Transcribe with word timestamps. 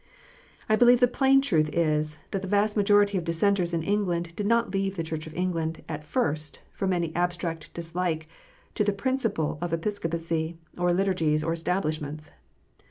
I 0.67 0.75
believe 0.75 0.99
the 0.99 1.07
plain 1.07 1.41
truth 1.41 1.69
is, 1.71 2.17
that 2.31 2.41
the 2.41 2.47
vast 2.47 2.75
majority 2.75 3.19
of 3.19 3.23
Dissenters 3.23 3.71
in 3.71 3.83
England 3.83 4.35
did 4.35 4.47
not 4.47 4.73
leave 4.73 4.95
the 4.95 5.03
Church 5.03 5.27
of 5.27 5.33
England 5.35 5.83
at 5.87 6.03
first 6.03 6.57
from 6.71 6.91
any 6.91 7.13
abstract 7.15 7.71
dislike 7.75 8.27
to 8.73 8.83
the 8.83 8.93
principle 8.93 9.59
of 9.61 9.73
Episcopacy, 9.73 10.57
or 10.75 10.91
Liturgies, 10.91 11.43
or 11.43 11.53
establishments. 11.53 12.31